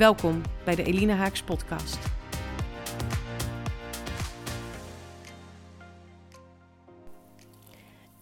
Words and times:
Welkom 0.00 0.42
bij 0.64 0.74
de 0.74 0.82
Elina 0.82 1.14
Haaks 1.14 1.42
podcast. 1.42 1.98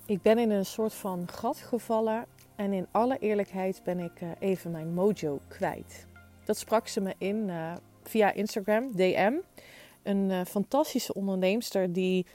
Ik 0.06 0.22
ben 0.22 0.38
in 0.38 0.50
een 0.50 0.66
soort 0.66 0.94
van 0.94 1.28
gat 1.28 1.56
gevallen 1.56 2.26
en 2.56 2.72
in 2.72 2.86
alle 2.90 3.18
eerlijkheid 3.18 3.80
ben 3.84 3.98
ik 3.98 4.20
eh, 4.20 4.30
even 4.38 4.70
mijn 4.70 4.94
mojo 4.94 5.40
kwijt. 5.48 6.06
Dat 6.44 6.58
sprak 6.58 6.88
ze 6.88 7.00
me 7.00 7.14
in 7.18 7.48
uh, 7.48 7.72
via 8.02 8.32
Instagram, 8.32 8.96
DM. 8.96 9.32
Een 10.02 10.30
uh, 10.30 10.44
fantastische 10.44 11.14
onderneemster 11.14 11.92
die 11.92 12.26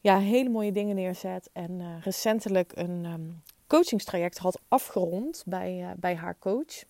ja, 0.00 0.18
hele 0.18 0.48
mooie 0.48 0.72
dingen 0.72 0.94
neerzet 0.94 1.50
en 1.52 2.00
recentelijk 2.00 2.72
een 2.74 3.04
um, 3.04 3.42
coachingstraject 3.66 4.38
had 4.38 4.60
afgerond 4.68 5.42
bij, 5.46 5.94
bij 5.96 6.14
haar 6.14 6.36
coach. 6.38 6.84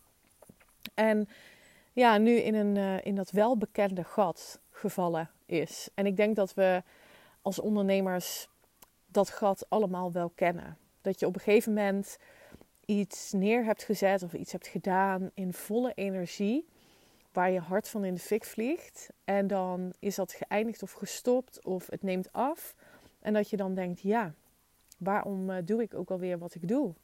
En 0.95 1.29
ja, 1.95 2.19
nu 2.19 2.37
in, 2.37 2.55
een, 2.55 2.77
uh, 2.77 3.05
in 3.05 3.15
dat 3.15 3.31
welbekende 3.31 4.05
gat 4.05 4.61
gevallen 4.71 5.31
is. 5.47 5.89
En 5.95 6.07
ik 6.07 6.17
denk 6.17 6.37
dat 6.37 6.55
we 6.55 6.83
als 7.43 7.61
ondernemers 7.61 8.49
dat 9.07 9.31
gat 9.31 9.67
allemaal 9.69 10.13
wel 10.13 10.33
kennen. 10.35 10.79
Dat 11.01 11.21
je 11.21 11.27
op 11.27 11.35
een 11.35 11.41
gegeven 11.41 11.73
moment 11.73 12.19
iets 12.85 13.33
neer 13.33 13.65
hebt 13.65 13.83
gezet 13.83 14.23
of 14.23 14.33
iets 14.33 14.53
hebt 14.53 14.67
gedaan 14.67 15.31
in 15.35 15.53
volle 15.53 15.93
energie, 15.95 16.69
waar 17.33 17.51
je 17.51 17.61
hart 17.61 17.89
van 17.89 18.05
in 18.05 18.15
de 18.15 18.21
fik 18.21 18.45
vliegt. 18.45 19.09
En 19.25 19.47
dan 19.47 19.93
is 19.99 20.15
dat 20.15 20.33
geëindigd 20.33 20.83
of 20.83 20.93
gestopt 20.93 21.65
of 21.65 21.91
het 21.91 22.03
neemt 22.03 22.33
af. 22.33 22.75
En 23.21 23.33
dat 23.33 23.51
je 23.51 23.57
dan 23.57 23.75
denkt, 23.75 24.01
ja, 24.01 24.35
waarom 24.99 25.51
uh, 25.51 25.57
doe 25.65 25.83
ik 25.83 25.95
ook 25.95 26.11
alweer 26.11 26.39
wat 26.39 26.55
ik 26.55 26.69
doe? 26.69 26.95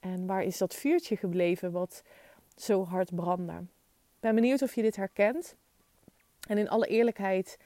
En 0.00 0.26
waar 0.26 0.42
is 0.42 0.58
dat 0.58 0.74
vuurtje 0.74 1.16
gebleven 1.16 1.72
wat 1.72 2.02
zo 2.56 2.84
hard 2.84 3.14
brandde? 3.14 3.64
Ben 4.22 4.34
benieuwd 4.34 4.62
of 4.62 4.74
je 4.74 4.82
dit 4.82 4.96
herkent. 4.96 5.56
En 6.48 6.58
in 6.58 6.68
alle 6.68 6.86
eerlijkheid 6.86 7.58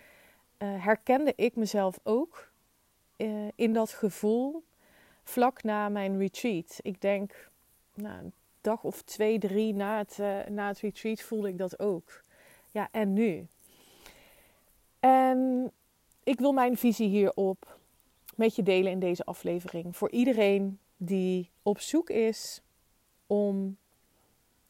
uh, 0.58 0.84
herkende 0.84 1.32
ik 1.36 1.56
mezelf 1.56 1.98
ook 2.02 2.50
uh, 3.16 3.48
in 3.54 3.72
dat 3.72 3.90
gevoel 3.90 4.64
vlak 5.22 5.62
na 5.62 5.88
mijn 5.88 6.18
retreat. 6.18 6.78
Ik 6.82 7.00
denk, 7.00 7.50
nou, 7.94 8.18
een 8.18 8.32
dag 8.60 8.84
of 8.84 9.02
twee, 9.02 9.38
drie 9.38 9.74
na 9.74 9.98
het, 9.98 10.18
uh, 10.20 10.44
na 10.44 10.68
het 10.68 10.78
retreat 10.78 11.20
voelde 11.20 11.48
ik 11.48 11.58
dat 11.58 11.78
ook. 11.78 12.22
Ja, 12.70 12.88
en 12.90 13.12
nu? 13.12 13.46
En 15.00 15.72
ik 16.22 16.38
wil 16.38 16.52
mijn 16.52 16.77
visie 16.77 17.08
hierop 17.08 17.78
met 18.36 18.56
je 18.56 18.62
delen 18.62 18.92
in 18.92 19.00
deze 19.00 19.24
aflevering. 19.24 19.96
Voor 19.96 20.10
iedereen 20.10 20.78
die 20.96 21.50
op 21.62 21.80
zoek 21.80 22.10
is 22.10 22.62
om 23.27 23.77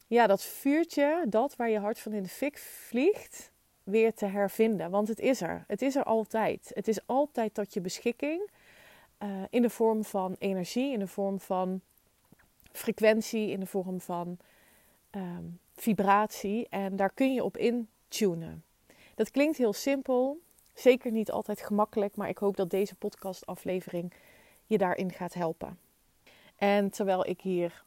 ja, 0.06 0.26
dat 0.26 0.42
vuurtje, 0.42 1.24
dat 1.28 1.56
waar 1.56 1.70
je 1.70 1.78
hart 1.78 1.98
van 1.98 2.12
in 2.12 2.22
de 2.22 2.28
fik 2.28 2.58
vliegt, 2.58 3.52
weer 3.82 4.14
te 4.14 4.26
hervinden. 4.26 4.90
Want 4.90 5.08
het 5.08 5.20
is 5.20 5.40
er. 5.40 5.64
Het 5.66 5.82
is 5.82 5.96
er 5.96 6.04
altijd. 6.04 6.70
Het 6.74 6.88
is 6.88 7.06
altijd 7.06 7.54
tot 7.54 7.74
je 7.74 7.80
beschikking. 7.80 8.50
Uh, 9.22 9.28
in 9.50 9.62
de 9.62 9.70
vorm 9.70 10.04
van 10.04 10.36
energie, 10.38 10.92
in 10.92 10.98
de 10.98 11.06
vorm 11.06 11.40
van 11.40 11.80
frequentie, 12.72 13.50
in 13.50 13.60
de 13.60 13.66
vorm 13.66 14.00
van 14.00 14.38
um, 15.10 15.58
vibratie. 15.74 16.66
En 16.68 16.96
daar 16.96 17.10
kun 17.10 17.34
je 17.34 17.44
op 17.44 17.56
intunen. 17.56 18.64
Dat 19.14 19.30
klinkt 19.30 19.56
heel 19.56 19.72
simpel. 19.72 20.40
Zeker 20.74 21.10
niet 21.10 21.30
altijd 21.30 21.60
gemakkelijk, 21.60 22.16
maar 22.16 22.28
ik 22.28 22.38
hoop 22.38 22.56
dat 22.56 22.70
deze 22.70 22.94
podcastaflevering 22.94 24.12
je 24.66 24.78
daarin 24.78 25.12
gaat 25.12 25.34
helpen. 25.34 25.78
En 26.56 26.90
terwijl 26.90 27.26
ik 27.26 27.40
hier 27.40 27.84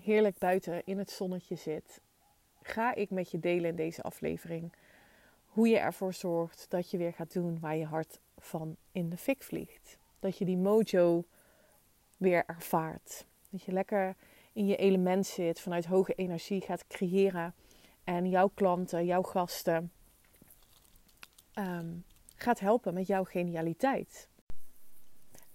heerlijk 0.00 0.38
buiten 0.38 0.82
in 0.84 0.98
het 0.98 1.10
zonnetje 1.10 1.56
zit, 1.56 2.00
ga 2.62 2.94
ik 2.94 3.10
met 3.10 3.30
je 3.30 3.38
delen 3.38 3.70
in 3.70 3.76
deze 3.76 4.02
aflevering 4.02 4.72
hoe 5.46 5.68
je 5.68 5.78
ervoor 5.78 6.14
zorgt 6.14 6.66
dat 6.68 6.90
je 6.90 6.98
weer 6.98 7.12
gaat 7.12 7.32
doen 7.32 7.60
waar 7.60 7.76
je 7.76 7.84
hart 7.84 8.20
van 8.38 8.76
in 8.92 9.08
de 9.08 9.16
fik 9.16 9.42
vliegt. 9.42 9.98
Dat 10.18 10.38
je 10.38 10.44
die 10.44 10.56
mojo 10.56 11.24
weer 12.16 12.44
ervaart. 12.46 13.26
Dat 13.50 13.62
je 13.62 13.72
lekker 13.72 14.16
in 14.52 14.66
je 14.66 14.76
element 14.76 15.26
zit, 15.26 15.60
vanuit 15.60 15.84
hoge 15.84 16.14
energie 16.14 16.60
gaat 16.60 16.86
creëren 16.86 17.54
en 18.04 18.28
jouw 18.28 18.50
klanten, 18.54 19.04
jouw 19.04 19.22
gasten 19.22 19.92
um, 21.54 22.04
gaat 22.34 22.60
helpen 22.60 22.94
met 22.94 23.06
jouw 23.06 23.24
genialiteit. 23.24 24.28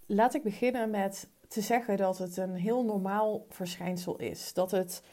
Laat 0.05 0.33
ik 0.33 0.43
beginnen 0.43 0.89
met 0.89 1.29
te 1.47 1.61
zeggen 1.61 1.97
dat 1.97 2.17
het 2.17 2.37
een 2.37 2.55
heel 2.55 2.83
normaal 2.83 3.45
verschijnsel 3.49 4.17
is. 4.17 4.53
Dat 4.53 4.71
het 4.71 5.03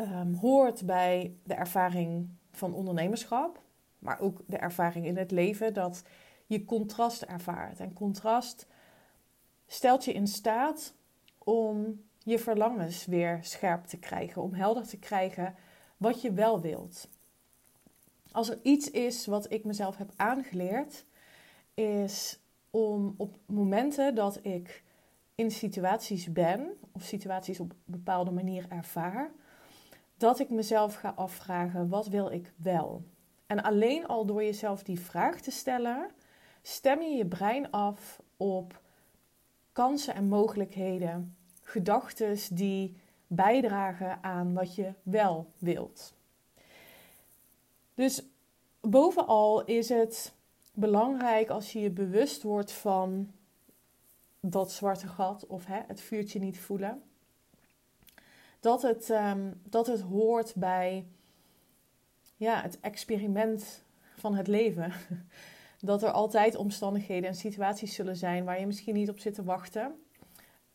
um, 0.00 0.34
hoort 0.34 0.86
bij 0.86 1.36
de 1.42 1.54
ervaring 1.54 2.28
van 2.50 2.74
ondernemerschap, 2.74 3.62
maar 3.98 4.20
ook 4.20 4.40
de 4.46 4.56
ervaring 4.56 5.06
in 5.06 5.16
het 5.16 5.30
leven, 5.30 5.74
dat 5.74 6.02
je 6.46 6.64
contrast 6.64 7.22
ervaart. 7.22 7.80
En 7.80 7.92
contrast 7.92 8.66
stelt 9.66 10.04
je 10.04 10.12
in 10.12 10.26
staat 10.26 10.94
om 11.38 12.02
je 12.18 12.38
verlangens 12.38 13.06
weer 13.06 13.38
scherp 13.42 13.84
te 13.84 13.98
krijgen, 13.98 14.42
om 14.42 14.54
helder 14.54 14.86
te 14.86 14.98
krijgen 14.98 15.54
wat 15.96 16.20
je 16.20 16.32
wel 16.32 16.60
wilt. 16.60 17.08
Als 18.32 18.50
er 18.50 18.58
iets 18.62 18.90
is 18.90 19.26
wat 19.26 19.52
ik 19.52 19.64
mezelf 19.64 19.96
heb 19.96 20.10
aangeleerd, 20.16 21.04
is 21.74 22.38
om 22.70 23.14
op 23.16 23.36
momenten 23.46 24.14
dat 24.14 24.44
ik 24.44 24.82
in 25.34 25.50
situaties 25.50 26.32
ben 26.32 26.78
of 26.92 27.02
situaties 27.02 27.60
op 27.60 27.70
een 27.70 27.82
bepaalde 27.84 28.30
manier 28.30 28.66
ervaar, 28.68 29.30
dat 30.16 30.38
ik 30.38 30.50
mezelf 30.50 30.94
ga 30.94 31.12
afvragen: 31.16 31.88
wat 31.88 32.06
wil 32.06 32.30
ik 32.30 32.52
wel? 32.56 33.02
En 33.46 33.62
alleen 33.62 34.06
al 34.06 34.26
door 34.26 34.44
jezelf 34.44 34.82
die 34.82 35.00
vraag 35.00 35.40
te 35.40 35.50
stellen, 35.50 36.10
stem 36.62 37.02
je 37.02 37.16
je 37.16 37.26
brein 37.26 37.70
af 37.70 38.22
op 38.36 38.80
kansen 39.72 40.14
en 40.14 40.28
mogelijkheden, 40.28 41.36
gedachten 41.62 42.38
die 42.56 42.96
bijdragen 43.26 44.22
aan 44.22 44.54
wat 44.54 44.74
je 44.74 44.92
wel 45.02 45.46
wilt. 45.58 46.14
Dus 47.94 48.22
bovenal 48.80 49.64
is 49.64 49.88
het 49.88 50.32
belangrijk 50.72 51.50
als 51.50 51.72
je 51.72 51.80
je 51.80 51.90
bewust 51.90 52.42
wordt 52.42 52.72
van 52.72 53.32
dat 54.44 54.72
zwarte 54.72 55.06
gat 55.06 55.46
of 55.46 55.66
hè, 55.66 55.80
het 55.86 56.00
vuurtje 56.00 56.38
niet 56.38 56.58
voelen. 56.60 57.02
Dat 58.60 58.82
het, 58.82 59.08
um, 59.08 59.60
dat 59.68 59.86
het 59.86 60.00
hoort 60.00 60.54
bij 60.56 61.06
ja, 62.36 62.62
het 62.62 62.80
experiment 62.80 63.84
van 64.16 64.34
het 64.34 64.46
leven. 64.46 64.92
Dat 65.80 66.02
er 66.02 66.10
altijd 66.10 66.54
omstandigheden 66.54 67.28
en 67.28 67.34
situaties 67.34 67.94
zullen 67.94 68.16
zijn 68.16 68.44
waar 68.44 68.60
je 68.60 68.66
misschien 68.66 68.94
niet 68.94 69.08
op 69.08 69.18
zit 69.18 69.34
te 69.34 69.44
wachten. 69.44 69.94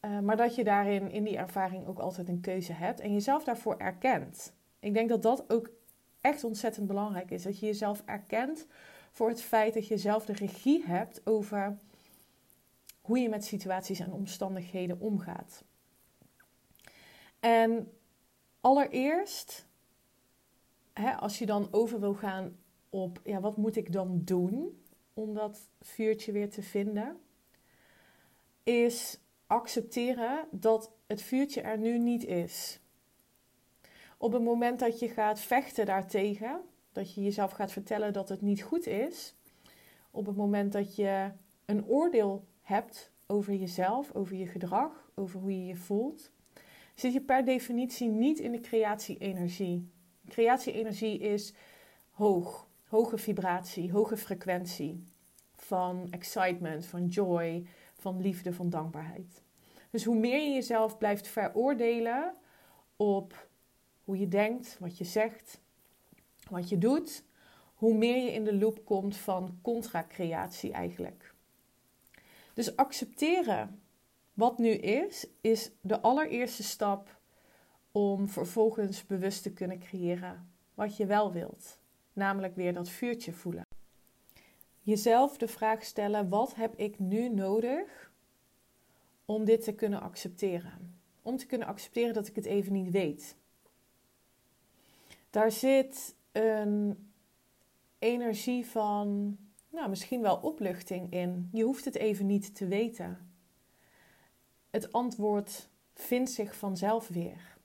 Uh, 0.01 0.19
maar 0.19 0.37
dat 0.37 0.55
je 0.55 0.63
daarin 0.63 1.11
in 1.11 1.23
die 1.23 1.37
ervaring 1.37 1.87
ook 1.87 1.99
altijd 1.99 2.29
een 2.29 2.41
keuze 2.41 2.73
hebt 2.73 2.99
en 2.99 3.13
jezelf 3.13 3.43
daarvoor 3.43 3.77
erkent. 3.77 4.53
Ik 4.79 4.93
denk 4.93 5.09
dat 5.09 5.21
dat 5.21 5.43
ook 5.47 5.69
echt 6.21 6.43
ontzettend 6.43 6.87
belangrijk 6.87 7.31
is. 7.31 7.43
Dat 7.43 7.59
je 7.59 7.65
jezelf 7.65 8.01
erkent 8.05 8.67
voor 9.11 9.29
het 9.29 9.41
feit 9.41 9.73
dat 9.73 9.87
je 9.87 9.97
zelf 9.97 10.25
de 10.25 10.33
regie 10.33 10.85
hebt 10.85 11.21
over 11.25 11.77
hoe 13.07 13.19
je 13.19 13.29
met 13.29 13.45
situaties 13.45 13.99
en 13.99 14.13
omstandigheden 14.13 14.99
omgaat. 14.99 15.63
En 17.39 17.91
allereerst, 18.61 19.67
hè, 20.93 21.15
als 21.15 21.39
je 21.39 21.45
dan 21.45 21.67
over 21.71 21.99
wil 21.99 22.13
gaan 22.13 22.57
op 22.89 23.21
ja, 23.23 23.39
wat 23.39 23.57
moet 23.57 23.75
ik 23.75 23.91
dan 23.91 24.21
doen 24.23 24.83
om 25.13 25.33
dat 25.33 25.69
vuurtje 25.81 26.31
weer 26.31 26.49
te 26.49 26.63
vinden, 26.63 27.19
is 28.63 29.19
accepteren 29.45 30.47
dat 30.51 30.91
het 31.05 31.21
vuurtje 31.21 31.61
er 31.61 31.77
nu 31.77 31.97
niet 31.97 32.25
is. 32.25 32.79
Op 34.17 34.31
het 34.31 34.43
moment 34.43 34.79
dat 34.79 34.99
je 34.99 35.09
gaat 35.09 35.39
vechten 35.39 35.85
daartegen, 35.85 36.61
dat 36.91 37.13
je 37.13 37.23
jezelf 37.23 37.51
gaat 37.51 37.71
vertellen 37.71 38.13
dat 38.13 38.29
het 38.29 38.41
niet 38.41 38.63
goed 38.63 38.85
is, 38.85 39.35
op 40.11 40.25
het 40.25 40.35
moment 40.35 40.71
dat 40.71 40.95
je 40.95 41.31
een 41.65 41.85
oordeel 41.85 42.45
hebt 42.67 43.11
over 43.27 43.53
jezelf, 43.53 44.13
over 44.13 44.35
je 44.35 44.47
gedrag, 44.47 45.11
over 45.15 45.39
hoe 45.39 45.59
je 45.59 45.65
je 45.65 45.75
voelt, 45.75 46.31
zit 46.95 47.13
je 47.13 47.21
per 47.21 47.45
definitie 47.45 48.07
niet 48.07 48.39
in 48.39 48.51
de 48.51 48.59
creatie-energie. 48.59 49.91
Creatie-energie 50.27 51.19
is 51.19 51.53
hoog, 52.11 52.67
hoge 52.87 53.17
vibratie, 53.17 53.91
hoge 53.91 54.17
frequentie 54.17 55.03
van 55.55 56.07
excitement, 56.09 56.85
van 56.85 57.05
joy, 57.05 57.65
van 57.93 58.21
liefde, 58.21 58.53
van 58.53 58.69
dankbaarheid. 58.69 59.41
Dus 59.89 60.03
hoe 60.03 60.17
meer 60.17 60.41
je 60.41 60.53
jezelf 60.53 60.97
blijft 60.97 61.27
veroordelen 61.27 62.33
op 62.95 63.47
hoe 64.03 64.19
je 64.19 64.27
denkt, 64.27 64.77
wat 64.79 64.97
je 64.97 65.03
zegt, 65.03 65.59
wat 66.49 66.69
je 66.69 66.77
doet, 66.77 67.23
hoe 67.75 67.97
meer 67.97 68.23
je 68.23 68.31
in 68.31 68.43
de 68.43 68.55
loop 68.55 68.85
komt 68.85 69.17
van 69.17 69.59
contra-creatie 69.61 70.71
eigenlijk. 70.71 71.35
Dus 72.57 72.75
accepteren 72.75 73.81
wat 74.33 74.57
nu 74.57 74.69
is, 74.69 75.27
is 75.41 75.71
de 75.81 76.01
allereerste 76.01 76.63
stap 76.63 77.19
om 77.91 78.29
vervolgens 78.29 79.05
bewust 79.05 79.43
te 79.43 79.53
kunnen 79.53 79.79
creëren 79.79 80.51
wat 80.73 80.97
je 80.97 81.05
wel 81.05 81.31
wilt. 81.31 81.79
Namelijk 82.13 82.55
weer 82.55 82.73
dat 82.73 82.89
vuurtje 82.89 83.33
voelen. 83.33 83.65
Jezelf 84.81 85.37
de 85.37 85.47
vraag 85.47 85.83
stellen: 85.83 86.29
wat 86.29 86.55
heb 86.55 86.75
ik 86.75 86.99
nu 86.99 87.29
nodig 87.29 88.11
om 89.25 89.45
dit 89.45 89.63
te 89.63 89.73
kunnen 89.73 90.01
accepteren? 90.01 90.99
Om 91.21 91.37
te 91.37 91.45
kunnen 91.45 91.67
accepteren 91.67 92.13
dat 92.13 92.27
ik 92.27 92.35
het 92.35 92.45
even 92.45 92.73
niet 92.73 92.91
weet. 92.91 93.35
Daar 95.29 95.51
zit 95.51 96.15
een 96.31 97.09
energie 97.99 98.65
van, 98.65 99.37
nou, 99.77 99.89
misschien 99.89 100.21
wel 100.21 100.37
opluchting 100.37 101.11
in. 101.11 101.49
Je 101.51 101.63
hoeft 101.63 101.85
het 101.85 101.95
even 101.95 102.25
niet 102.25 102.55
te 102.55 102.67
weten. 102.67 103.31
Het 104.69 104.91
antwoord 104.91 105.69
vindt 105.93 106.31
zich 106.31 106.55
vanzelf 106.55 107.07
weer. 107.07 107.57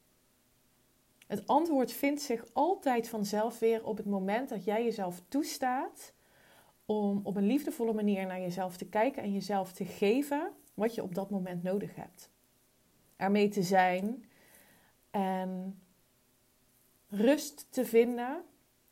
Het 1.27 1.47
antwoord 1.47 1.93
vindt 1.93 2.23
zich 2.23 2.45
altijd 2.53 3.09
vanzelf 3.09 3.59
weer 3.59 3.85
op 3.85 3.97
het 3.97 4.07
moment 4.07 4.49
dat 4.49 4.65
jij 4.65 4.85
jezelf 4.85 5.23
toestaat 5.29 6.13
om 6.87 7.21
op 7.23 7.37
een 7.37 7.47
liefdevolle 7.47 7.93
manier 7.93 8.27
naar 8.27 8.41
jezelf 8.41 8.77
te 8.77 8.89
kijken 8.89 9.23
en 9.23 9.33
jezelf 9.33 9.73
te 9.73 9.85
geven 9.85 10.53
wat 10.75 10.95
je 10.95 11.03
op 11.03 11.15
dat 11.15 11.31
moment 11.31 11.63
nodig 11.63 11.95
hebt. 11.95 12.31
Ermee 13.17 13.49
te 13.49 13.63
zijn 13.63 14.25
en 15.11 15.81
rust 17.09 17.67
te 17.71 17.85
vinden 17.85 18.45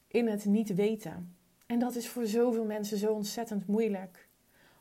in 0.06 0.28
het 0.28 0.44
niet 0.44 0.74
weten. 0.74 1.34
En 1.70 1.78
dat 1.78 1.94
is 1.94 2.08
voor 2.08 2.26
zoveel 2.26 2.64
mensen 2.64 2.98
zo 2.98 3.12
ontzettend 3.12 3.66
moeilijk. 3.66 4.28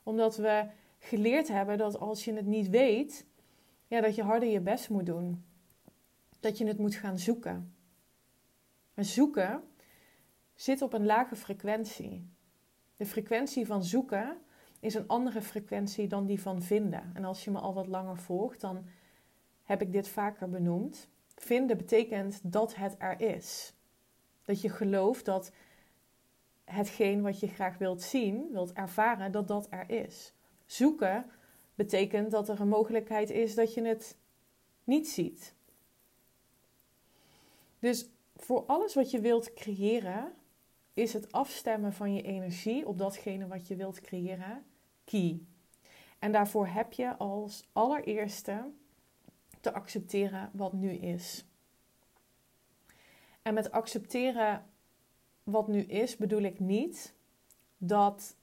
Omdat 0.04 0.38
we 0.38 0.68
geleerd 1.00 1.48
hebben 1.48 1.78
dat 1.78 2.00
als 2.00 2.26
je 2.26 2.34
het 2.34 2.46
niet 2.46 2.70
weet, 2.70 3.26
ja, 3.88 4.02
dat 4.02 4.16
je 4.16 4.24
harder 4.24 4.50
je 4.50 4.60
best 4.60 4.90
moet 4.90 5.06
doen. 5.06 5.44
Dat 6.40 6.58
je 6.58 6.66
het 6.66 6.78
moet 6.78 6.96
gaan 6.96 7.20
zoeken. 7.20 7.74
Maar 8.94 9.06
zoeken 9.06 9.64
zit 10.56 10.82
op 10.82 10.94
een 10.94 11.06
lage 11.06 11.36
frequentie. 11.36 12.30
De 12.96 13.06
frequentie 13.06 13.66
van 13.66 13.84
zoeken 13.84 14.38
is 14.80 14.94
een 14.94 15.08
andere 15.08 15.42
frequentie 15.42 16.08
dan 16.08 16.26
die 16.26 16.42
van 16.42 16.62
vinden. 16.62 17.12
En 17.14 17.26
als 17.26 17.44
je 17.44 17.52
me 17.52 17.60
al 17.60 17.74
wat 17.74 17.88
langer 17.88 18.18
volgt, 18.18 18.62
dan 18.62 18.86
heb 19.64 19.82
ik 19.82 19.92
dit 19.92 20.08
vaker 20.08 20.50
benoemd. 20.50 21.08
Vinden 21.36 21.78
betekent 21.78 22.40
dat 22.44 22.76
het 22.76 22.96
er 22.98 23.22
is. 23.22 23.74
Dat 24.44 24.62
je 24.62 24.70
gelooft 24.70 25.26
dat 25.26 25.52
hetgeen 26.71 27.21
wat 27.21 27.39
je 27.39 27.48
graag 27.48 27.77
wilt 27.77 28.01
zien, 28.01 28.48
wilt 28.51 28.74
ervaren, 28.74 29.31
dat 29.31 29.48
dat 29.48 29.68
er 29.69 29.89
is. 29.89 30.33
Zoeken 30.66 31.25
betekent 31.75 32.31
dat 32.31 32.50
er 32.50 32.60
een 32.60 32.68
mogelijkheid 32.68 33.30
is 33.30 33.56
dat 33.56 33.74
je 33.74 33.81
het 33.81 34.18
niet 34.83 35.10
ziet. 35.10 35.56
Dus 37.80 38.10
voor 38.36 38.66
alles 38.66 38.95
wat 38.95 39.12
je 39.12 39.19
wilt 39.19 39.54
creëren, 39.54 40.33
is 40.94 41.13
het 41.13 41.31
afstemmen 41.31 41.94
van 41.94 42.13
je 42.13 42.21
energie 42.21 42.88
op 42.88 42.98
datgene 42.98 43.48
wat 43.48 43.68
je 43.68 43.75
wilt 43.75 44.01
creëren 44.01 44.66
key. 45.04 45.39
En 46.19 46.31
daarvoor 46.31 46.68
heb 46.68 46.94
je 46.94 47.18
als 47.18 47.68
allereerste 47.74 48.71
te 49.62 49.74
accepteren 49.74 50.50
wat 50.54 50.74
nu 50.74 50.92
is. 50.92 51.45
En 53.42 53.54
met 53.54 53.71
accepteren 53.71 54.66
wat 55.50 55.68
nu 55.68 55.81
is, 55.81 56.18
bedoel 56.18 56.42
ik 56.42 56.60
niet 56.60 57.13
dat 57.78 58.36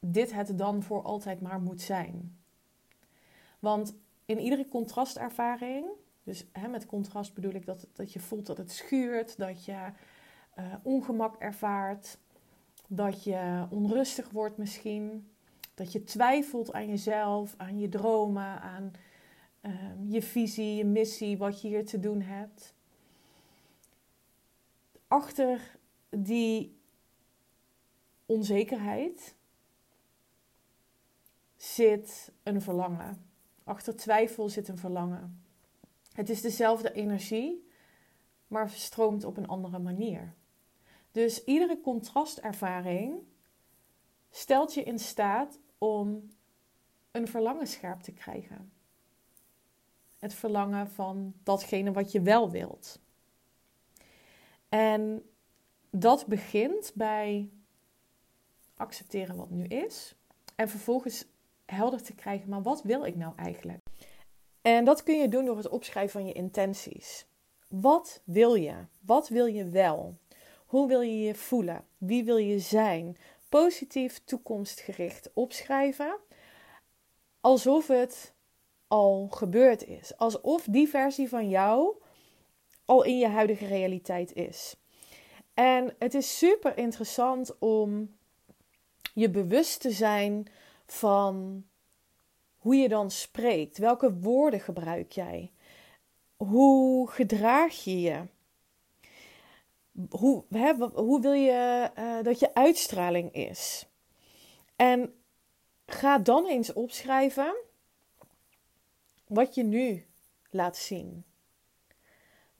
dit 0.00 0.32
het 0.32 0.58
dan 0.58 0.82
voor 0.82 1.02
altijd 1.02 1.40
maar 1.40 1.60
moet 1.60 1.80
zijn. 1.80 2.36
Want 3.58 3.94
in 4.24 4.38
iedere 4.38 4.68
contrastervaring, 4.68 5.86
dus 6.22 6.46
hè, 6.52 6.68
met 6.68 6.86
contrast 6.86 7.34
bedoel 7.34 7.52
ik 7.52 7.66
dat, 7.66 7.86
dat 7.92 8.12
je 8.12 8.20
voelt 8.20 8.46
dat 8.46 8.58
het 8.58 8.72
schuurt, 8.72 9.38
dat 9.38 9.64
je 9.64 9.88
uh, 10.58 10.74
ongemak 10.82 11.36
ervaart, 11.36 12.18
dat 12.86 13.24
je 13.24 13.66
onrustig 13.70 14.30
wordt 14.30 14.56
misschien, 14.56 15.28
dat 15.74 15.92
je 15.92 16.04
twijfelt 16.04 16.72
aan 16.72 16.88
jezelf, 16.88 17.54
aan 17.56 17.78
je 17.78 17.88
dromen, 17.88 18.60
aan 18.60 18.92
uh, 19.62 19.72
je 20.08 20.22
visie, 20.22 20.74
je 20.74 20.84
missie, 20.84 21.38
wat 21.38 21.60
je 21.60 21.68
hier 21.68 21.86
te 21.86 22.00
doen 22.00 22.20
hebt. 22.20 22.74
Achter 25.08 25.78
die 26.16 26.80
onzekerheid 28.26 29.34
zit 31.56 32.32
een 32.42 32.62
verlangen. 32.62 33.26
Achter 33.64 33.96
twijfel 33.96 34.48
zit 34.48 34.68
een 34.68 34.78
verlangen. 34.78 35.44
Het 36.12 36.30
is 36.30 36.40
dezelfde 36.40 36.92
energie, 36.92 37.68
maar 38.46 38.70
stroomt 38.70 39.24
op 39.24 39.36
een 39.36 39.48
andere 39.48 39.78
manier. 39.78 40.34
Dus 41.10 41.44
iedere 41.44 41.80
contrastervaring 41.80 43.18
stelt 44.30 44.74
je 44.74 44.82
in 44.82 44.98
staat 44.98 45.58
om 45.78 46.28
een 47.10 47.28
verlangen 47.28 47.66
scherp 47.66 48.00
te 48.00 48.12
krijgen. 48.12 48.72
Het 50.18 50.34
verlangen 50.34 50.90
van 50.90 51.34
datgene 51.42 51.92
wat 51.92 52.12
je 52.12 52.20
wel 52.20 52.50
wilt. 52.50 53.00
En 54.68 55.31
dat 55.94 56.26
begint 56.26 56.92
bij 56.94 57.50
accepteren 58.76 59.36
wat 59.36 59.50
nu 59.50 59.64
is. 59.64 60.14
En 60.56 60.68
vervolgens 60.68 61.24
helder 61.66 62.02
te 62.02 62.14
krijgen, 62.14 62.48
maar 62.48 62.62
wat 62.62 62.82
wil 62.82 63.04
ik 63.04 63.16
nou 63.16 63.32
eigenlijk? 63.36 63.80
En 64.62 64.84
dat 64.84 65.02
kun 65.02 65.18
je 65.18 65.28
doen 65.28 65.44
door 65.44 65.56
het 65.56 65.68
opschrijven 65.68 66.20
van 66.20 66.26
je 66.26 66.32
intenties. 66.32 67.26
Wat 67.68 68.22
wil 68.24 68.54
je? 68.54 68.74
Wat 69.00 69.28
wil 69.28 69.46
je 69.46 69.64
wel? 69.64 70.16
Hoe 70.66 70.88
wil 70.88 71.00
je 71.00 71.20
je 71.20 71.34
voelen? 71.34 71.84
Wie 71.98 72.24
wil 72.24 72.36
je 72.36 72.58
zijn? 72.58 73.16
Positief, 73.48 74.24
toekomstgericht 74.24 75.30
opschrijven. 75.34 76.18
Alsof 77.40 77.86
het 77.86 78.32
al 78.88 79.28
gebeurd 79.30 79.84
is. 79.84 80.16
Alsof 80.16 80.64
die 80.64 80.88
versie 80.88 81.28
van 81.28 81.48
jou 81.48 81.96
al 82.84 83.04
in 83.04 83.18
je 83.18 83.28
huidige 83.28 83.66
realiteit 83.66 84.32
is. 84.32 84.76
En 85.54 85.94
het 85.98 86.14
is 86.14 86.38
super 86.38 86.78
interessant 86.78 87.58
om 87.58 88.16
je 89.14 89.30
bewust 89.30 89.80
te 89.80 89.90
zijn 89.90 90.46
van 90.86 91.64
hoe 92.56 92.76
je 92.76 92.88
dan 92.88 93.10
spreekt. 93.10 93.78
Welke 93.78 94.18
woorden 94.18 94.60
gebruik 94.60 95.12
jij? 95.12 95.52
Hoe 96.36 97.10
gedraag 97.10 97.84
je 97.84 98.00
je? 98.00 98.22
Hoe, 100.10 100.44
hè, 100.48 100.74
hoe 100.92 101.20
wil 101.20 101.32
je 101.32 101.90
uh, 101.98 102.22
dat 102.22 102.38
je 102.38 102.54
uitstraling 102.54 103.32
is? 103.32 103.86
En 104.76 105.14
ga 105.86 106.18
dan 106.18 106.46
eens 106.46 106.72
opschrijven 106.72 107.54
wat 109.26 109.54
je 109.54 109.62
nu 109.62 110.06
laat 110.50 110.76
zien. 110.76 111.24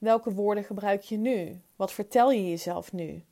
Welke 0.02 0.32
woorden 0.32 0.64
gebruik 0.64 1.02
je 1.02 1.16
nu? 1.16 1.61
Wat 1.76 1.92
vertel 1.92 2.30
je 2.30 2.49
jezelf 2.49 2.92
nu? 2.92 3.25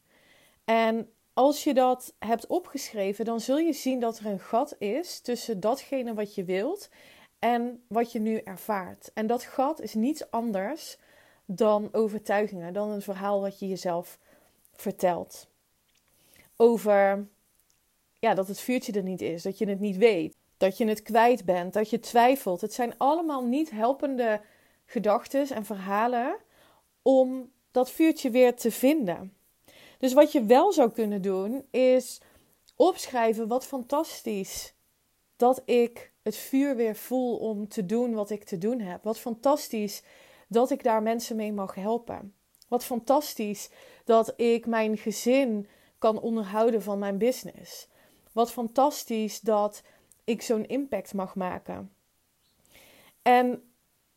En 0.64 1.10
als 1.34 1.64
je 1.64 1.74
dat 1.74 2.14
hebt 2.18 2.46
opgeschreven, 2.46 3.24
dan 3.24 3.40
zul 3.40 3.58
je 3.58 3.72
zien 3.72 4.00
dat 4.00 4.18
er 4.18 4.26
een 4.26 4.40
gat 4.40 4.74
is 4.78 5.20
tussen 5.20 5.60
datgene 5.60 6.14
wat 6.14 6.34
je 6.34 6.44
wilt 6.44 6.88
en 7.38 7.84
wat 7.88 8.12
je 8.12 8.18
nu 8.18 8.36
ervaart. 8.36 9.10
En 9.14 9.26
dat 9.26 9.42
gat 9.42 9.80
is 9.80 9.94
niets 9.94 10.30
anders 10.30 10.98
dan 11.44 11.88
overtuigingen, 11.92 12.72
dan 12.72 12.90
een 12.90 13.02
verhaal 13.02 13.40
wat 13.40 13.58
je 13.58 13.68
jezelf 13.68 14.18
vertelt. 14.74 15.48
Over 16.56 17.26
ja, 18.18 18.34
dat 18.34 18.48
het 18.48 18.60
vuurtje 18.60 18.92
er 18.92 19.02
niet 19.02 19.20
is, 19.20 19.42
dat 19.42 19.58
je 19.58 19.68
het 19.68 19.80
niet 19.80 19.96
weet, 19.96 20.36
dat 20.56 20.78
je 20.78 20.86
het 20.86 21.02
kwijt 21.02 21.44
bent, 21.44 21.72
dat 21.72 21.90
je 21.90 22.00
twijfelt. 22.00 22.60
Het 22.60 22.72
zijn 22.72 22.94
allemaal 22.96 23.44
niet 23.44 23.70
helpende 23.70 24.40
gedachten 24.84 25.48
en 25.48 25.64
verhalen 25.64 26.36
om 27.02 27.52
dat 27.70 27.90
vuurtje 27.90 28.30
weer 28.30 28.56
te 28.56 28.70
vinden. 28.70 29.34
Dus 29.98 30.12
wat 30.12 30.32
je 30.32 30.44
wel 30.44 30.72
zou 30.72 30.90
kunnen 30.90 31.22
doen, 31.22 31.66
is 31.70 32.20
opschrijven 32.76 33.48
wat 33.48 33.66
fantastisch 33.66 34.74
dat 35.36 35.62
ik 35.64 36.12
het 36.22 36.36
vuur 36.36 36.76
weer 36.76 36.96
voel 36.96 37.36
om 37.36 37.68
te 37.68 37.86
doen 37.86 38.14
wat 38.14 38.30
ik 38.30 38.44
te 38.44 38.58
doen 38.58 38.80
heb. 38.80 39.04
Wat 39.04 39.18
fantastisch 39.18 40.02
dat 40.48 40.70
ik 40.70 40.82
daar 40.82 41.02
mensen 41.02 41.36
mee 41.36 41.52
mag 41.52 41.74
helpen. 41.74 42.34
Wat 42.68 42.84
fantastisch 42.84 43.70
dat 44.04 44.32
ik 44.36 44.66
mijn 44.66 44.96
gezin 44.96 45.68
kan 45.98 46.20
onderhouden 46.20 46.82
van 46.82 46.98
mijn 46.98 47.18
business. 47.18 47.88
Wat 48.32 48.52
fantastisch 48.52 49.40
dat 49.40 49.82
ik 50.24 50.42
zo'n 50.42 50.66
impact 50.66 51.14
mag 51.14 51.34
maken. 51.34 51.92
En 53.22 53.69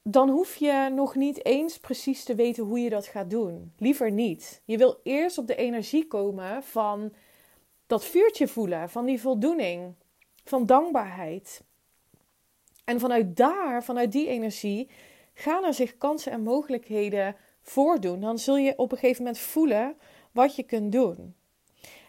dan 0.03 0.29
hoef 0.29 0.55
je 0.55 0.89
nog 0.93 1.15
niet 1.15 1.45
eens 1.45 1.79
precies 1.79 2.23
te 2.23 2.35
weten 2.35 2.63
hoe 2.63 2.79
je 2.79 2.89
dat 2.89 3.05
gaat 3.05 3.29
doen. 3.29 3.73
Liever 3.77 4.11
niet. 4.11 4.61
Je 4.65 4.77
wil 4.77 4.99
eerst 5.03 5.37
op 5.37 5.47
de 5.47 5.55
energie 5.55 6.07
komen 6.07 6.63
van 6.63 7.13
dat 7.87 8.05
vuurtje 8.05 8.47
voelen, 8.47 8.89
van 8.89 9.05
die 9.05 9.21
voldoening, 9.21 9.93
van 10.43 10.65
dankbaarheid. 10.65 11.63
En 12.83 12.99
vanuit 12.99 13.37
daar, 13.37 13.83
vanuit 13.83 14.11
die 14.11 14.27
energie, 14.27 14.89
gaan 15.33 15.63
er 15.63 15.73
zich 15.73 15.97
kansen 15.97 16.31
en 16.31 16.43
mogelijkheden 16.43 17.35
voordoen. 17.61 18.19
Dan 18.19 18.37
zul 18.37 18.57
je 18.57 18.77
op 18.77 18.91
een 18.91 18.97
gegeven 18.97 19.23
moment 19.23 19.41
voelen 19.41 19.95
wat 20.31 20.55
je 20.55 20.63
kunt 20.63 20.91
doen. 20.91 21.35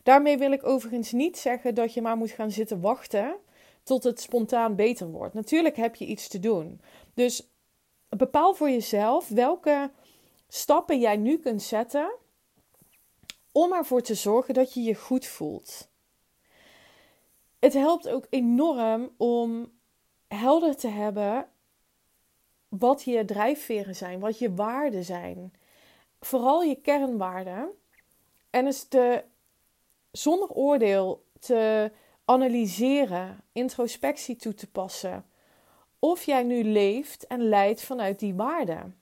Daarmee 0.03 0.39
wil 0.39 0.53
ik 0.53 0.67
overigens 0.67 1.13
niet 1.13 1.39
zeggen 1.39 1.75
dat 1.75 1.95
je 1.95 2.03
maar 2.03 2.17
moet 2.17 2.31
gaan 2.31 2.51
zitten 2.51 2.81
wachten 2.81 3.37
tot 3.83 4.05
het 4.05 4.21
spontaan 4.21 4.77
beter 4.77 5.11
wordt. 5.11 5.35
Natuurlijk 5.35 5.77
heb 5.77 5.95
je 5.95 6.07
iets 6.07 6.29
te 6.29 6.41
doen. 6.41 6.81
Dus 7.15 7.54
bepaal 8.17 8.55
voor 8.55 8.71
jezelf 8.71 9.29
welke 9.29 9.91
stappen 10.49 11.01
jij 11.01 11.17
nu 11.17 11.39
kunt 11.39 11.63
zetten 11.63 12.15
om 13.53 13.73
ervoor 13.73 14.03
te 14.03 14.15
zorgen 14.15 14.55
dat 14.55 14.75
je 14.75 14.83
je 14.83 14.95
goed 14.95 15.27
voelt. 15.27 15.89
Het 17.59 17.73
helpt 17.73 18.09
ook 18.09 18.27
enorm 18.31 19.11
om 19.17 19.73
helder 20.29 20.77
te 20.77 20.89
hebben 20.89 21.49
wat 22.69 23.03
je 23.03 23.25
drijfveren 23.25 23.97
zijn, 23.97 24.21
wat 24.21 24.39
je 24.39 24.55
waarden 24.55 25.05
zijn. 25.05 25.53
Vooral 26.21 26.63
je 26.63 26.75
kernwaarden. 26.75 27.71
En 28.51 28.67
is 28.67 28.85
te, 28.85 29.25
zonder 30.11 30.49
oordeel 30.49 31.25
te 31.41 31.93
analyseren, 32.25 33.41
introspectie 33.53 34.37
toe 34.37 34.55
te 34.55 34.71
passen. 34.71 35.25
Of 36.05 36.23
jij 36.23 36.43
nu 36.43 36.65
leeft 36.65 37.27
en 37.27 37.49
leidt 37.49 37.83
vanuit 37.83 38.19
die 38.19 38.35
waarden. 38.35 38.97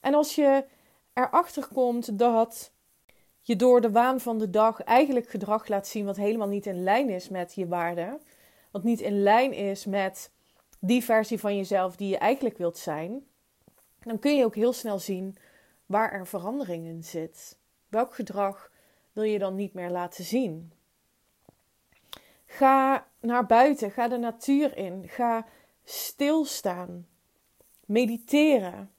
En 0.00 0.14
als 0.14 0.34
je 0.34 0.64
erachter 1.12 1.68
komt 1.68 2.18
dat 2.18 2.72
je 3.40 3.56
door 3.56 3.80
de 3.80 3.90
waan 3.90 4.20
van 4.20 4.38
de 4.38 4.50
dag 4.50 4.80
eigenlijk 4.80 5.28
gedrag 5.28 5.68
laat 5.68 5.86
zien 5.86 6.04
wat 6.04 6.16
helemaal 6.16 6.48
niet 6.48 6.66
in 6.66 6.82
lijn 6.82 7.10
is 7.10 7.28
met 7.28 7.54
je 7.54 7.68
waarden, 7.68 8.20
wat 8.70 8.82
niet 8.82 9.00
in 9.00 9.22
lijn 9.22 9.52
is 9.52 9.84
met 9.84 10.30
die 10.80 11.04
versie 11.04 11.40
van 11.40 11.56
jezelf 11.56 11.96
die 11.96 12.08
je 12.08 12.18
eigenlijk 12.18 12.58
wilt 12.58 12.78
zijn, 12.78 13.26
dan 14.00 14.18
kun 14.18 14.36
je 14.36 14.44
ook 14.44 14.54
heel 14.54 14.72
snel 14.72 14.98
zien 14.98 15.36
waar 15.86 16.12
er 16.12 16.26
verandering 16.26 16.86
in 16.86 17.04
zit. 17.04 17.58
Welk 17.88 18.14
gedrag 18.14 18.70
wil 19.12 19.24
je 19.24 19.38
dan 19.38 19.54
niet 19.54 19.74
meer 19.74 19.90
laten 19.90 20.24
zien? 20.24 20.72
Ga 22.46 23.06
naar 23.20 23.46
buiten, 23.46 23.90
ga 23.90 24.08
de 24.08 24.18
natuur 24.18 24.76
in, 24.76 25.08
ga 25.08 25.46
stilstaan, 25.84 27.06
mediteren. 27.86 28.90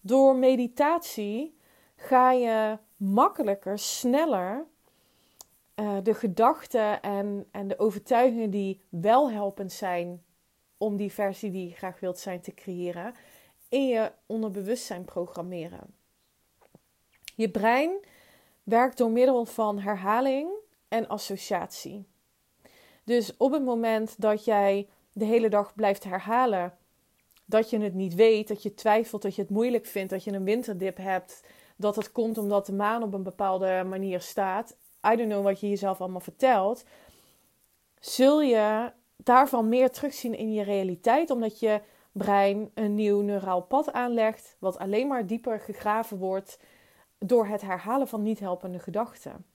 Door 0.00 0.36
meditatie 0.36 1.58
ga 1.96 2.32
je 2.32 2.78
makkelijker, 2.96 3.78
sneller 3.78 4.66
uh, 5.74 5.96
de 6.02 6.14
gedachten 6.14 7.02
en, 7.02 7.46
en 7.50 7.68
de 7.68 7.78
overtuigingen 7.78 8.50
die 8.50 8.80
wel 8.88 9.30
helpend 9.30 9.72
zijn 9.72 10.24
om 10.78 10.96
die 10.96 11.12
versie 11.12 11.50
die 11.50 11.68
je 11.68 11.74
graag 11.74 12.00
wilt 12.00 12.18
zijn 12.18 12.40
te 12.40 12.54
creëren, 12.54 13.14
in 13.68 13.86
je 13.86 14.12
onderbewustzijn 14.26 15.04
programmeren. 15.04 15.94
Je 17.34 17.50
brein 17.50 17.90
werkt 18.62 18.98
door 18.98 19.10
middel 19.10 19.44
van 19.44 19.78
herhaling 19.78 20.50
en 20.88 21.08
associatie. 21.08 22.06
Dus 23.04 23.36
op 23.36 23.52
het 23.52 23.64
moment 23.64 24.20
dat 24.20 24.44
jij 24.44 24.88
de 25.14 25.24
hele 25.24 25.48
dag 25.48 25.74
blijft 25.74 26.04
herhalen 26.04 26.78
dat 27.44 27.70
je 27.70 27.80
het 27.80 27.94
niet 27.94 28.14
weet, 28.14 28.48
dat 28.48 28.62
je 28.62 28.74
twijfelt, 28.74 29.22
dat 29.22 29.34
je 29.34 29.42
het 29.42 29.50
moeilijk 29.50 29.86
vindt, 29.86 30.10
dat 30.10 30.24
je 30.24 30.32
een 30.32 30.44
winterdip 30.44 30.96
hebt, 30.96 31.44
dat 31.76 31.96
het 31.96 32.12
komt 32.12 32.38
omdat 32.38 32.66
de 32.66 32.72
maan 32.72 33.02
op 33.02 33.14
een 33.14 33.22
bepaalde 33.22 33.84
manier 33.88 34.20
staat. 34.20 34.76
I 35.12 35.16
don't 35.16 35.30
know 35.30 35.44
wat 35.44 35.60
je 35.60 35.68
jezelf 35.68 36.00
allemaal 36.00 36.20
vertelt. 36.20 36.84
Zul 38.00 38.42
je 38.42 38.92
daarvan 39.16 39.68
meer 39.68 39.90
terugzien 39.90 40.34
in 40.34 40.52
je 40.52 40.62
realiteit, 40.62 41.30
omdat 41.30 41.58
je 41.58 41.80
brein 42.12 42.70
een 42.74 42.94
nieuw 42.94 43.20
neuraal 43.20 43.62
pad 43.62 43.92
aanlegt, 43.92 44.56
wat 44.58 44.78
alleen 44.78 45.06
maar 45.06 45.26
dieper 45.26 45.60
gegraven 45.60 46.18
wordt 46.18 46.58
door 47.18 47.46
het 47.46 47.60
herhalen 47.60 48.08
van 48.08 48.22
niet 48.22 48.40
helpende 48.40 48.78
gedachten. 48.78 49.46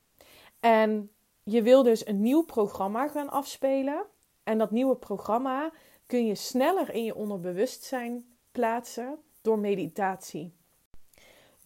En 0.59 1.11
je 1.43 1.61
wil 1.61 1.83
dus 1.83 2.07
een 2.07 2.21
nieuw 2.21 2.43
programma 2.43 3.07
gaan 3.07 3.29
afspelen. 3.29 4.05
En 4.43 4.58
dat 4.58 4.72
nieuwe 4.72 4.96
programma 4.96 5.72
kun 6.05 6.25
je 6.25 6.36
sneller 6.36 6.93
in 6.93 7.03
je 7.03 7.15
onderbewustzijn 7.15 8.38
plaatsen 8.51 9.19
door 9.41 9.60
meditatie. 9.60 10.53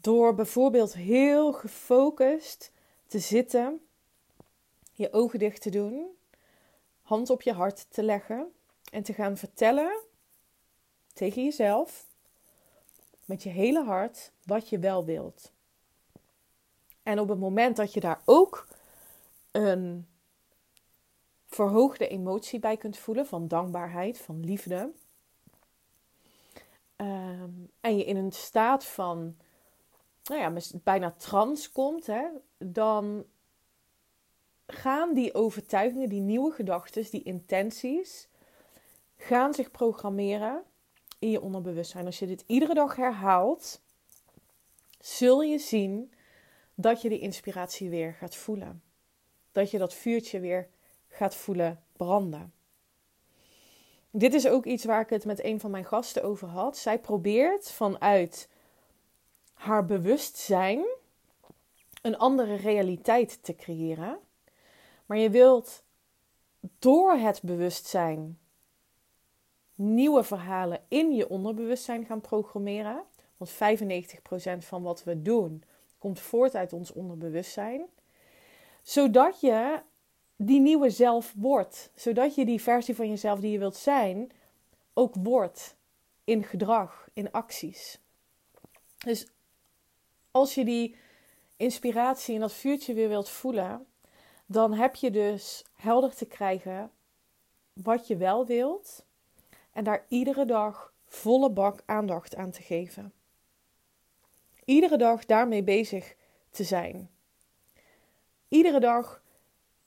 Door 0.01 0.35
bijvoorbeeld 0.35 0.93
heel 0.93 1.53
gefocust 1.53 2.71
te 3.07 3.19
zitten, 3.19 3.81
je 4.91 5.13
ogen 5.13 5.39
dicht 5.39 5.61
te 5.61 5.69
doen, 5.69 6.07
hand 7.01 7.29
op 7.29 7.41
je 7.41 7.53
hart 7.53 7.91
te 7.91 8.03
leggen 8.03 8.53
en 8.91 9.03
te 9.03 9.13
gaan 9.13 9.37
vertellen 9.37 10.01
tegen 11.13 11.43
jezelf 11.43 12.07
met 13.25 13.43
je 13.43 13.49
hele 13.49 13.83
hart 13.83 14.31
wat 14.45 14.69
je 14.69 14.79
wel 14.79 15.05
wilt. 15.05 15.51
En 17.03 17.19
op 17.19 17.29
het 17.29 17.39
moment 17.39 17.75
dat 17.75 17.93
je 17.93 17.99
daar 17.99 18.21
ook 18.25 18.67
een 19.51 20.07
verhoogde 21.53 22.07
emotie 22.07 22.59
bij 22.59 22.77
kunt 22.77 22.97
voelen 22.97 23.25
van 23.25 23.47
dankbaarheid, 23.47 24.17
van 24.17 24.45
liefde. 24.45 24.91
Ehm, 26.95 27.51
en 27.79 27.97
je 27.97 28.05
in 28.05 28.17
een 28.17 28.31
staat 28.31 28.85
van, 28.85 29.37
nou 30.23 30.41
ja, 30.41 30.61
bijna 30.83 31.11
trance 31.11 31.71
komt, 31.71 32.05
hè, 32.05 32.25
dan 32.57 33.25
gaan 34.67 35.13
die 35.13 35.33
overtuigingen, 35.33 36.09
die 36.09 36.21
nieuwe 36.21 36.51
gedachten, 36.51 37.09
die 37.09 37.23
intenties, 37.23 38.27
gaan 39.17 39.53
zich 39.53 39.71
programmeren 39.71 40.63
in 41.19 41.29
je 41.29 41.41
onderbewustzijn. 41.41 42.05
Als 42.05 42.19
je 42.19 42.27
dit 42.27 42.43
iedere 42.47 42.73
dag 42.73 42.95
herhaalt, 42.95 43.81
zul 44.99 45.41
je 45.41 45.57
zien 45.59 46.13
dat 46.75 47.01
je 47.01 47.09
die 47.09 47.19
inspiratie 47.19 47.89
weer 47.89 48.13
gaat 48.13 48.35
voelen 48.35 48.81
dat 49.53 49.71
je 49.71 49.77
dat 49.77 49.93
vuurtje 49.93 50.39
weer 50.39 50.69
gaat 51.13 51.35
voelen 51.35 51.83
branden. 51.97 52.53
Dit 54.11 54.33
is 54.33 54.47
ook 54.47 54.65
iets 54.65 54.85
waar 54.85 55.01
ik 55.01 55.09
het 55.09 55.25
met 55.25 55.43
een 55.43 55.59
van 55.59 55.71
mijn 55.71 55.85
gasten 55.85 56.23
over 56.23 56.47
had. 56.47 56.77
Zij 56.77 56.99
probeert 56.99 57.71
vanuit 57.71 58.49
haar 59.53 59.85
bewustzijn 59.85 60.85
een 62.01 62.17
andere 62.17 62.55
realiteit 62.55 63.43
te 63.43 63.55
creëren. 63.55 64.19
Maar 65.05 65.17
je 65.17 65.29
wilt 65.29 65.83
door 66.79 67.13
het 67.13 67.41
bewustzijn 67.41 68.39
nieuwe 69.75 70.23
verhalen 70.23 70.81
in 70.87 71.13
je 71.13 71.29
onderbewustzijn 71.29 72.05
gaan 72.05 72.21
programmeren. 72.21 73.03
Want 73.37 73.51
95% 73.51 73.55
van 74.57 74.83
wat 74.83 75.03
we 75.03 75.21
doen 75.21 75.63
komt 75.97 76.19
voort 76.19 76.55
uit 76.55 76.73
ons 76.73 76.91
onderbewustzijn 76.91 77.89
zodat 78.83 79.41
je 79.41 79.81
die 80.45 80.59
nieuwe 80.59 80.89
zelf 80.89 81.33
wordt. 81.37 81.91
Zodat 81.95 82.35
je 82.35 82.45
die 82.45 82.61
versie 82.61 82.95
van 82.95 83.09
jezelf 83.09 83.39
die 83.39 83.51
je 83.51 83.59
wilt 83.59 83.75
zijn 83.75 84.31
ook 84.93 85.15
wordt 85.15 85.75
in 86.23 86.43
gedrag, 86.43 87.09
in 87.13 87.31
acties. 87.31 87.99
Dus 88.97 89.27
als 90.31 90.55
je 90.55 90.65
die 90.65 90.95
inspiratie 91.57 92.35
en 92.35 92.41
dat 92.41 92.53
vuurtje 92.53 92.93
weer 92.93 93.09
wilt 93.09 93.29
voelen, 93.29 93.85
dan 94.45 94.73
heb 94.73 94.95
je 94.95 95.11
dus 95.11 95.65
helder 95.73 96.15
te 96.15 96.25
krijgen 96.25 96.91
wat 97.73 98.07
je 98.07 98.17
wel 98.17 98.45
wilt 98.45 99.05
en 99.71 99.83
daar 99.83 100.05
iedere 100.07 100.45
dag 100.45 100.93
volle 101.05 101.51
bak 101.51 101.83
aandacht 101.85 102.35
aan 102.35 102.51
te 102.51 102.61
geven. 102.61 103.13
Iedere 104.65 104.97
dag 104.97 105.25
daarmee 105.25 105.63
bezig 105.63 106.15
te 106.49 106.63
zijn 106.63 107.09
iedere 108.53 108.79
dag 108.79 109.22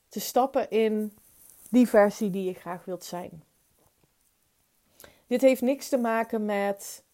te 0.08 0.20
stappen 0.20 0.70
in 0.70 1.12
die 1.70 1.88
versie 1.88 2.30
die 2.30 2.44
je 2.44 2.54
graag 2.54 2.84
wilt 2.84 3.04
zijn. 3.04 3.44
Dit 5.26 5.40
heeft 5.40 5.62
niks 5.62 5.88
te 5.88 5.96
maken 5.96 6.44
met 6.44 7.04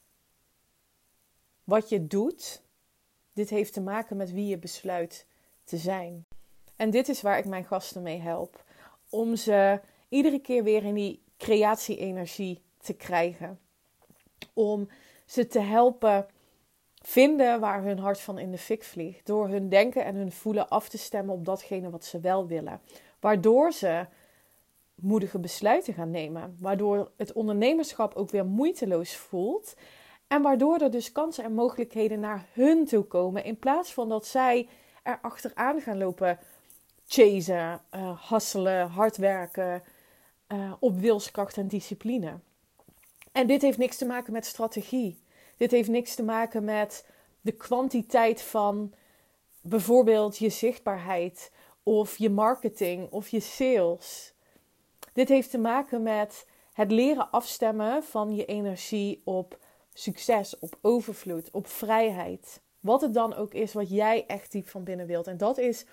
wat 1.64 1.88
je 1.88 2.06
doet. 2.06 2.62
Dit 3.32 3.50
heeft 3.50 3.72
te 3.72 3.80
maken 3.80 4.16
met 4.16 4.32
wie 4.32 4.46
je 4.46 4.58
besluit 4.58 5.26
te 5.64 5.76
zijn. 5.76 6.26
En 6.76 6.90
dit 6.90 7.08
is 7.08 7.22
waar 7.22 7.38
ik 7.38 7.44
mijn 7.44 7.64
gasten 7.64 8.02
mee 8.02 8.20
help. 8.20 8.64
Om 9.10 9.36
ze 9.36 9.80
iedere 10.08 10.38
keer 10.38 10.64
weer 10.64 10.84
in 10.84 10.94
die 10.94 11.22
creatie-energie 11.36 12.62
te 12.78 12.92
krijgen. 12.92 13.60
Om 14.52 14.88
ze 15.26 15.46
te 15.46 15.60
helpen 15.60 16.26
vinden 17.02 17.60
waar 17.60 17.82
hun 17.82 17.98
hart 17.98 18.20
van 18.20 18.38
in 18.38 18.50
de 18.50 18.58
fik 18.58 18.84
vliegt. 18.84 19.26
Door 19.26 19.48
hun 19.48 19.68
denken 19.68 20.04
en 20.04 20.14
hun 20.14 20.32
voelen 20.32 20.68
af 20.68 20.88
te 20.88 20.98
stemmen 20.98 21.34
op 21.34 21.44
datgene 21.44 21.90
wat 21.90 22.04
ze 22.04 22.20
wel 22.20 22.46
willen. 22.46 22.80
Waardoor 23.20 23.72
ze 23.72 24.06
moedige 24.94 25.38
besluiten 25.38 25.94
gaan 25.94 26.10
nemen. 26.10 26.56
Waardoor 26.60 27.10
het 27.16 27.32
ondernemerschap 27.32 28.14
ook 28.14 28.30
weer 28.30 28.46
moeiteloos 28.46 29.16
voelt. 29.16 29.74
En 30.26 30.42
waardoor 30.42 30.78
er 30.78 30.90
dus 30.90 31.12
kansen 31.12 31.44
en 31.44 31.54
mogelijkheden 31.54 32.20
naar 32.20 32.46
hun 32.52 32.86
toe 32.86 33.04
komen. 33.04 33.44
In 33.44 33.58
plaats 33.58 33.92
van 33.92 34.08
dat 34.08 34.26
zij 34.26 34.68
er 35.02 35.18
achteraan 35.22 35.80
gaan 35.80 35.98
lopen 35.98 36.38
chasen, 37.06 37.80
uh, 37.94 38.20
hasselen, 38.20 38.88
hard 38.88 39.16
werken. 39.16 39.82
Uh, 40.48 40.72
op 40.80 40.98
wilskracht 40.98 41.56
en 41.56 41.68
discipline. 41.68 42.38
En 43.32 43.46
dit 43.46 43.62
heeft 43.62 43.78
niks 43.78 43.96
te 43.96 44.06
maken 44.06 44.32
met 44.32 44.46
strategie. 44.46 45.18
Dit 45.62 45.70
heeft 45.70 45.88
niks 45.88 46.14
te 46.14 46.22
maken 46.22 46.64
met 46.64 47.06
de 47.40 47.52
kwantiteit 47.52 48.42
van 48.42 48.92
bijvoorbeeld 49.60 50.38
je 50.38 50.48
zichtbaarheid 50.48 51.52
of 51.82 52.18
je 52.18 52.30
marketing 52.30 53.10
of 53.10 53.28
je 53.28 53.40
sales. 53.40 54.34
Dit 55.12 55.28
heeft 55.28 55.50
te 55.50 55.58
maken 55.58 56.02
met 56.02 56.46
het 56.72 56.90
leren 56.90 57.30
afstemmen 57.30 58.02
van 58.02 58.34
je 58.34 58.44
energie 58.44 59.22
op 59.24 59.58
succes, 59.92 60.58
op 60.58 60.78
overvloed, 60.80 61.50
op 61.50 61.66
vrijheid. 61.66 62.60
Wat 62.80 63.00
het 63.00 63.14
dan 63.14 63.34
ook 63.34 63.54
is 63.54 63.72
wat 63.72 63.90
jij 63.90 64.26
echt 64.26 64.52
diep 64.52 64.68
van 64.68 64.84
binnen 64.84 65.06
wilt. 65.06 65.26
En 65.26 65.36
dat 65.36 65.58
is 65.58 65.86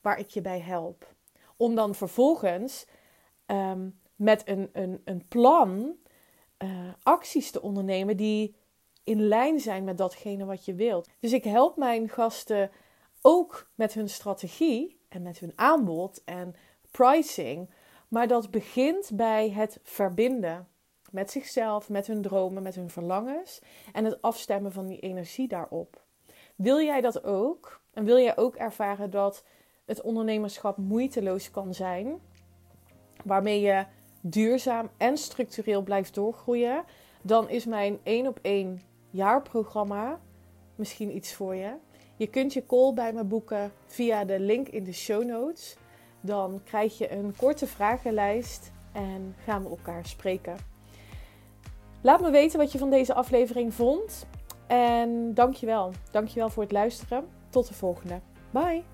waar 0.00 0.18
ik 0.18 0.30
je 0.30 0.40
bij 0.40 0.60
help. 0.60 1.14
Om 1.56 1.74
dan 1.74 1.94
vervolgens 1.94 2.86
ehm, 3.46 3.88
met 4.16 4.48
een, 4.48 4.68
een, 4.72 5.00
een 5.04 5.28
plan 5.28 5.96
uh, 6.58 6.88
acties 7.02 7.50
te 7.50 7.62
ondernemen 7.62 8.16
die 8.16 8.60
in 9.04 9.28
lijn 9.28 9.60
zijn 9.60 9.84
met 9.84 9.98
datgene 9.98 10.44
wat 10.44 10.64
je 10.64 10.74
wilt. 10.74 11.08
Dus 11.20 11.32
ik 11.32 11.44
help 11.44 11.76
mijn 11.76 12.08
gasten 12.08 12.70
ook 13.22 13.70
met 13.74 13.92
hun 13.92 14.08
strategie 14.08 15.00
en 15.08 15.22
met 15.22 15.38
hun 15.38 15.52
aanbod 15.54 16.24
en 16.24 16.54
pricing. 16.90 17.70
Maar 18.08 18.28
dat 18.28 18.50
begint 18.50 19.10
bij 19.14 19.50
het 19.50 19.80
verbinden 19.82 20.68
met 21.10 21.30
zichzelf, 21.30 21.88
met 21.88 22.06
hun 22.06 22.22
dromen, 22.22 22.62
met 22.62 22.74
hun 22.74 22.90
verlangens 22.90 23.60
en 23.92 24.04
het 24.04 24.22
afstemmen 24.22 24.72
van 24.72 24.86
die 24.86 24.98
energie 24.98 25.48
daarop. 25.48 26.02
Wil 26.56 26.80
jij 26.80 27.00
dat 27.00 27.24
ook? 27.24 27.80
En 27.92 28.04
wil 28.04 28.18
jij 28.18 28.36
ook 28.36 28.56
ervaren 28.56 29.10
dat 29.10 29.44
het 29.84 30.00
ondernemerschap 30.00 30.76
moeiteloos 30.76 31.50
kan 31.50 31.74
zijn, 31.74 32.20
waarmee 33.24 33.60
je 33.60 33.84
duurzaam 34.20 34.90
en 34.96 35.16
structureel 35.16 35.82
blijft 35.82 36.14
doorgroeien, 36.14 36.84
dan 37.22 37.48
is 37.48 37.64
mijn 37.64 37.98
1 38.02 38.26
op 38.26 38.38
1 38.42 38.80
jaarprogramma 39.12 40.20
misschien 40.74 41.16
iets 41.16 41.34
voor 41.34 41.54
je. 41.54 41.74
Je 42.16 42.26
kunt 42.26 42.52
je 42.52 42.66
call 42.66 42.92
bij 42.92 43.12
me 43.12 43.24
boeken 43.24 43.72
via 43.86 44.24
de 44.24 44.40
link 44.40 44.68
in 44.68 44.84
de 44.84 44.92
show 44.92 45.24
notes. 45.24 45.76
Dan 46.20 46.60
krijg 46.64 46.98
je 46.98 47.12
een 47.12 47.34
korte 47.36 47.66
vragenlijst 47.66 48.72
en 48.92 49.34
gaan 49.44 49.62
we 49.62 49.68
elkaar 49.68 50.06
spreken. 50.06 50.56
Laat 52.00 52.20
me 52.20 52.30
weten 52.30 52.58
wat 52.58 52.72
je 52.72 52.78
van 52.78 52.90
deze 52.90 53.14
aflevering 53.14 53.74
vond. 53.74 54.26
En 54.66 55.34
dankjewel. 55.34 55.92
Dankjewel 56.10 56.50
voor 56.50 56.62
het 56.62 56.72
luisteren. 56.72 57.28
Tot 57.48 57.68
de 57.68 57.74
volgende. 57.74 58.20
Bye. 58.50 58.91